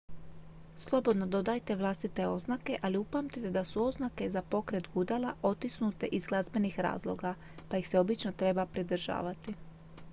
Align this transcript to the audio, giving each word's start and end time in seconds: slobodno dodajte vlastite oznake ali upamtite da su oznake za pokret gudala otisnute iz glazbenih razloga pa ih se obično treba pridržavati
slobodno 0.83 1.25
dodajte 1.33 1.73
vlastite 1.81 2.23
oznake 2.29 2.77
ali 2.87 2.97
upamtite 3.01 3.51
da 3.57 3.63
su 3.71 3.83
oznake 3.83 4.29
za 4.37 4.41
pokret 4.55 4.89
gudala 4.93 5.33
otisnute 5.51 6.05
iz 6.19 6.25
glazbenih 6.31 6.79
razloga 6.87 7.35
pa 7.69 7.77
ih 7.83 7.87
se 7.89 7.99
obično 7.99 8.31
treba 8.43 8.65
pridržavati 8.65 9.55